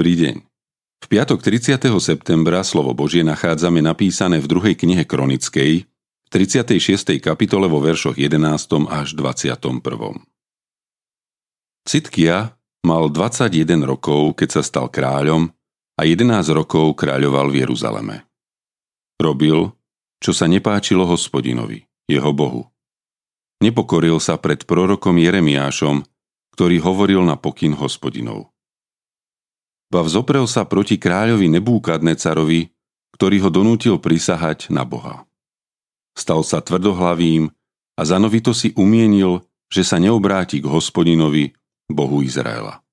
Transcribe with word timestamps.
Dobrý 0.00 0.16
deň. 0.16 0.36
V 1.04 1.06
piatok 1.12 1.44
30. 1.44 1.76
septembra 2.00 2.64
slovo 2.64 2.96
Božie 2.96 3.20
nachádzame 3.20 3.84
napísané 3.84 4.40
v 4.40 4.48
druhej 4.48 4.72
knihe 4.72 5.04
Kronickej, 5.04 5.84
v 6.24 6.28
36. 6.32 7.20
kapitole 7.20 7.68
vo 7.68 7.84
veršoch 7.84 8.16
11. 8.16 8.40
až 8.88 9.12
21. 9.12 9.60
Citkia 11.84 12.56
mal 12.80 13.12
21 13.12 13.52
rokov, 13.84 14.40
keď 14.40 14.48
sa 14.48 14.62
stal 14.64 14.88
kráľom 14.88 15.52
a 16.00 16.08
11 16.08 16.48
rokov 16.48 16.96
kráľoval 16.96 17.52
v 17.52 17.68
Jeruzaleme. 17.68 18.24
Robil, 19.20 19.68
čo 20.16 20.32
sa 20.32 20.48
nepáčilo 20.48 21.04
hospodinovi, 21.04 21.84
jeho 22.08 22.32
bohu. 22.32 22.72
Nepokoril 23.60 24.16
sa 24.16 24.40
pred 24.40 24.64
prorokom 24.64 25.20
Jeremiášom, 25.20 26.08
ktorý 26.56 26.80
hovoril 26.80 27.20
na 27.20 27.36
pokyn 27.36 27.76
hospodinov. 27.76 28.48
Ba 29.90 30.06
vzoprel 30.06 30.46
sa 30.46 30.62
proti 30.62 30.96
kráľovi 31.02 31.50
Nebúkadnecarovi, 31.50 32.70
ktorý 33.18 33.36
ho 33.42 33.50
donútil 33.50 33.98
prisahať 33.98 34.70
na 34.70 34.86
Boha. 34.86 35.26
Stal 36.14 36.46
sa 36.46 36.62
tvrdohlavým 36.62 37.50
a 37.98 38.02
zanovito 38.06 38.54
si 38.54 38.70
umienil, 38.78 39.42
že 39.66 39.82
sa 39.82 39.98
neobráti 39.98 40.62
k 40.62 40.66
hospodinovi, 40.70 41.52
Bohu 41.90 42.22
Izraela. 42.22 42.86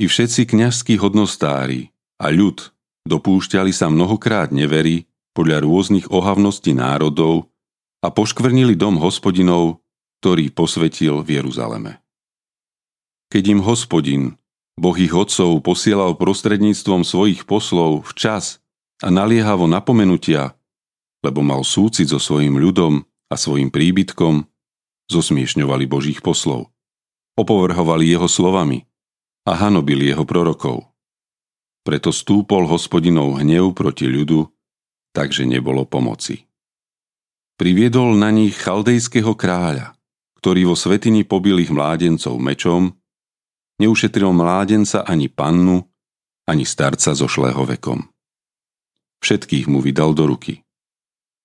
I 0.00 0.08
všetci 0.08 0.48
kňažskí 0.48 0.96
hodnostári 1.00 1.92
a 2.20 2.32
ľud 2.32 2.72
dopúšťali 3.08 3.72
sa 3.72 3.92
mnohokrát 3.92 4.52
nevery 4.52 5.08
podľa 5.36 5.64
rôznych 5.64 6.08
ohavností 6.08 6.72
národov 6.72 7.52
a 8.00 8.08
poškvrnili 8.08 8.76
dom 8.76 8.96
hospodinov, 9.00 9.84
ktorý 10.20 10.52
posvetil 10.52 11.20
v 11.20 11.40
Jeruzaleme. 11.40 12.00
Keď 13.28 13.44
im 13.56 13.60
hospodin, 13.60 14.22
Boh 14.76 14.92
ich 15.00 15.16
otcov 15.16 15.64
posielal 15.64 16.20
prostredníctvom 16.20 17.00
svojich 17.00 17.48
poslov 17.48 18.04
včas 18.12 18.60
a 19.00 19.08
naliehavo 19.08 19.64
napomenutia, 19.64 20.52
lebo 21.24 21.40
mal 21.40 21.64
súcit 21.64 22.12
so 22.12 22.20
svojim 22.20 22.60
ľudom 22.60 23.00
a 23.32 23.34
svojim 23.40 23.72
príbytkom, 23.72 24.44
zosmiešňovali 25.08 25.84
Božích 25.88 26.20
poslov. 26.20 26.68
Opovrhovali 27.40 28.04
jeho 28.04 28.28
slovami 28.28 28.84
a 29.48 29.56
hanobili 29.56 30.12
jeho 30.12 30.28
prorokov. 30.28 30.92
Preto 31.80 32.12
stúpol 32.12 32.68
hospodinov 32.68 33.40
hnev 33.40 33.72
proti 33.72 34.04
ľudu, 34.10 34.44
takže 35.16 35.48
nebolo 35.48 35.88
pomoci. 35.88 36.44
Priviedol 37.56 38.12
na 38.20 38.28
nich 38.28 38.60
chaldejského 38.60 39.32
kráľa, 39.32 39.96
ktorý 40.36 40.68
vo 40.68 40.76
svetini 40.76 41.24
pobil 41.24 41.64
ich 41.64 41.72
mládencov 41.72 42.36
mečom 42.36 42.92
neušetril 43.80 44.32
mládenca 44.32 45.04
ani 45.04 45.28
pannu, 45.28 45.84
ani 46.48 46.64
starca 46.64 47.12
so 47.12 47.28
šlého 47.28 47.64
vekom. 47.66 48.06
Všetkých 49.20 49.66
mu 49.66 49.80
vydal 49.80 50.14
do 50.14 50.28
ruky. 50.28 50.62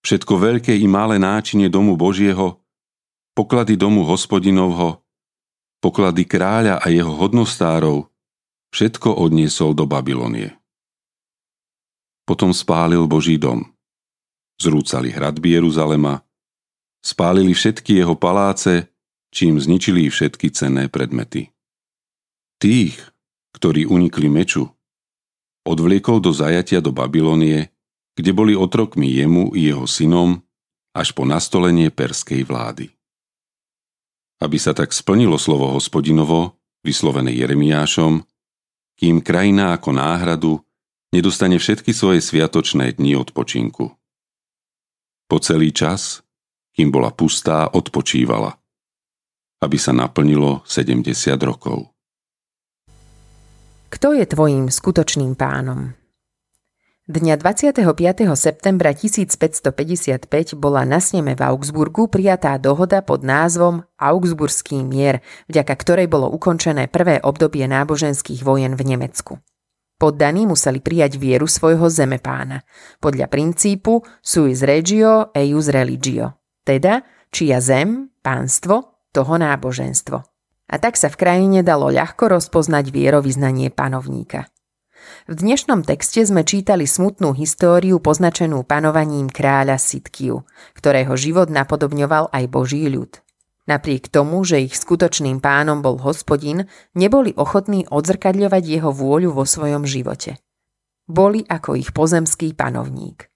Všetko 0.02 0.34
veľké 0.38 0.74
i 0.74 0.86
malé 0.90 1.22
náčinie 1.22 1.70
domu 1.70 1.94
Božieho, 1.94 2.62
poklady 3.38 3.78
domu 3.78 4.02
hospodinovho, 4.06 5.02
poklady 5.82 6.26
kráľa 6.26 6.82
a 6.82 6.88
jeho 6.90 7.14
hodnostárov, 7.14 8.10
všetko 8.74 9.18
odniesol 9.18 9.78
do 9.78 9.86
Babylonie. 9.86 10.58
Potom 12.26 12.54
spálil 12.54 13.06
Boží 13.06 13.36
dom. 13.38 13.66
Zrúcali 14.62 15.10
hradby 15.10 15.58
Jeruzalema, 15.58 16.22
spálili 17.02 17.52
všetky 17.52 17.98
jeho 17.98 18.14
paláce, 18.14 18.94
čím 19.34 19.58
zničili 19.58 20.06
všetky 20.06 20.54
cenné 20.54 20.86
predmety. 20.86 21.50
Tých, 22.62 22.94
ktorí 23.58 23.90
unikli 23.90 24.30
meču, 24.30 24.70
odvliekol 25.66 26.22
do 26.22 26.30
zajatia 26.30 26.78
do 26.78 26.94
Babylonie, 26.94 27.74
kde 28.14 28.32
boli 28.38 28.54
otrokmi 28.54 29.10
jemu 29.10 29.58
i 29.58 29.74
jeho 29.74 29.90
synom 29.90 30.46
až 30.94 31.10
po 31.18 31.26
nastolenie 31.26 31.90
perskej 31.90 32.46
vlády. 32.46 32.94
Aby 34.46 34.58
sa 34.62 34.78
tak 34.78 34.94
splnilo 34.94 35.42
slovo 35.42 35.74
hospodinovo, 35.74 36.62
vyslovené 36.86 37.34
Jeremiášom, 37.34 38.26
kým 38.98 39.26
krajina 39.26 39.74
ako 39.74 39.90
náhradu 39.98 40.52
nedostane 41.10 41.58
všetky 41.58 41.98
svoje 41.98 42.22
sviatočné 42.22 42.94
dni 42.94 43.18
odpočinku. 43.18 43.90
Po 45.26 45.38
celý 45.42 45.74
čas, 45.74 46.22
kým 46.78 46.94
bola 46.94 47.10
pustá, 47.10 47.74
odpočívala, 47.74 48.54
aby 49.66 49.78
sa 49.82 49.98
naplnilo 49.98 50.62
70 50.70 51.10
rokov. 51.42 51.90
Kto 53.92 54.16
je 54.16 54.24
tvojím 54.24 54.72
skutočným 54.72 55.36
pánom? 55.36 55.92
Dňa 57.12 57.36
25. 57.36 57.84
septembra 58.40 58.96
1555 58.96 60.56
bola 60.56 60.88
na 60.88 61.04
sneme 61.04 61.36
v 61.36 61.44
Augsburgu 61.44 62.08
prijatá 62.08 62.56
dohoda 62.56 63.04
pod 63.04 63.28
názvom 63.28 63.84
Augsburský 64.00 64.88
mier, 64.88 65.20
vďaka 65.52 65.76
ktorej 65.76 66.08
bolo 66.08 66.32
ukončené 66.32 66.88
prvé 66.88 67.20
obdobie 67.20 67.68
náboženských 67.68 68.48
vojen 68.48 68.80
v 68.80 68.96
Nemecku. 68.96 69.44
Poddaní 70.00 70.48
museli 70.48 70.80
prijať 70.80 71.20
vieru 71.20 71.52
svojho 71.52 71.92
zemepána, 71.92 72.64
podľa 73.04 73.28
princípu 73.28 74.08
suis 74.24 74.64
regio 74.64 75.36
eius 75.36 75.68
religio, 75.68 76.40
teda 76.64 77.04
čia 77.28 77.60
zem, 77.60 78.08
pánstvo, 78.24 79.04
toho 79.12 79.36
náboženstvo 79.36 80.31
a 80.72 80.80
tak 80.80 80.96
sa 80.96 81.12
v 81.12 81.20
krajine 81.20 81.60
dalo 81.62 81.92
ľahko 81.92 82.32
rozpoznať 82.32 82.96
vierovýznanie 82.96 83.70
panovníka. 83.76 84.48
V 85.28 85.34
dnešnom 85.38 85.84
texte 85.84 86.24
sme 86.24 86.48
čítali 86.48 86.88
smutnú 86.88 87.36
históriu 87.36 88.00
poznačenú 88.00 88.64
panovaním 88.64 89.28
kráľa 89.28 89.76
Sitkiu, 89.78 90.48
ktorého 90.74 91.14
život 91.20 91.52
napodobňoval 91.52 92.32
aj 92.32 92.44
Boží 92.48 92.88
ľud. 92.88 93.20
Napriek 93.70 94.10
tomu, 94.10 94.42
že 94.42 94.66
ich 94.66 94.74
skutočným 94.74 95.38
pánom 95.38 95.86
bol 95.86 96.02
hospodin, 96.02 96.66
neboli 96.98 97.36
ochotní 97.38 97.86
odzrkadľovať 97.86 98.64
jeho 98.66 98.90
vôľu 98.90 99.38
vo 99.38 99.46
svojom 99.46 99.86
živote. 99.86 100.42
Boli 101.06 101.46
ako 101.46 101.78
ich 101.78 101.94
pozemský 101.94 102.58
panovník. 102.58 103.30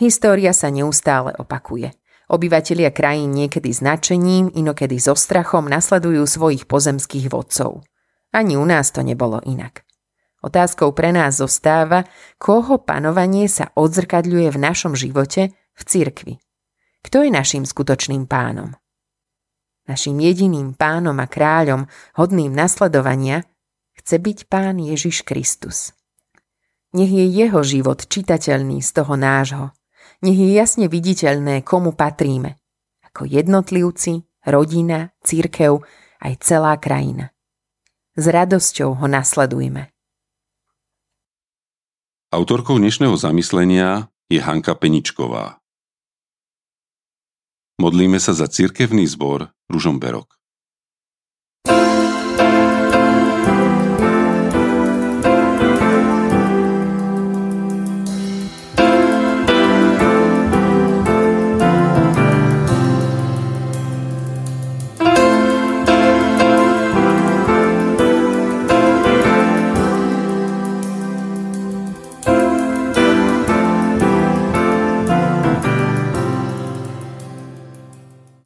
História 0.00 0.56
sa 0.56 0.72
neustále 0.72 1.36
opakuje. 1.36 1.92
Obyvatelia 2.30 2.94
krajín 2.94 3.34
niekedy 3.34 3.74
s 3.74 3.82
nadšením, 3.82 4.54
inokedy 4.54 5.02
so 5.02 5.18
strachom 5.18 5.66
nasledujú 5.66 6.22
svojich 6.30 6.70
pozemských 6.70 7.26
vodcov. 7.26 7.82
Ani 8.30 8.54
u 8.54 8.62
nás 8.62 8.94
to 8.94 9.02
nebolo 9.02 9.42
inak. 9.42 9.82
Otázkou 10.38 10.94
pre 10.94 11.10
nás 11.10 11.42
zostáva, 11.42 12.06
koho 12.38 12.78
panovanie 12.78 13.50
sa 13.50 13.74
odzrkadľuje 13.74 14.48
v 14.54 14.58
našom 14.62 14.94
živote 14.94 15.50
v 15.74 15.82
cirkvi. 15.82 16.34
Kto 17.02 17.26
je 17.26 17.34
našim 17.34 17.66
skutočným 17.66 18.30
pánom? 18.30 18.78
Našim 19.90 20.14
jediným 20.22 20.78
pánom 20.78 21.18
a 21.18 21.26
kráľom, 21.26 21.90
hodným 22.14 22.54
nasledovania, 22.54 23.42
chce 23.98 24.22
byť 24.22 24.38
pán 24.46 24.78
Ježiš 24.78 25.26
Kristus. 25.26 25.98
Nech 26.94 27.10
je 27.10 27.26
jeho 27.26 27.58
život 27.66 28.06
čitateľný 28.06 28.78
z 28.86 28.90
toho 28.94 29.18
nášho, 29.18 29.74
nech 30.24 30.36
je 30.36 30.50
jasne 30.52 30.86
viditeľné, 30.88 31.60
komu 31.64 31.92
patríme. 31.92 32.56
Ako 33.12 33.28
jednotlivci, 33.28 34.24
rodina, 34.46 35.12
církev, 35.24 35.84
aj 36.20 36.32
celá 36.40 36.76
krajina. 36.80 37.32
S 38.16 38.24
radosťou 38.28 39.00
ho 39.00 39.06
nasledujme. 39.08 39.92
Autorkou 42.30 42.78
dnešného 42.78 43.18
zamyslenia 43.18 44.08
je 44.30 44.38
Hanka 44.38 44.78
Peničková. 44.78 45.58
Modlíme 47.80 48.20
sa 48.22 48.36
za 48.36 48.46
cirkevný 48.46 49.08
zbor 49.08 49.50
Ružomberok. 49.66 50.39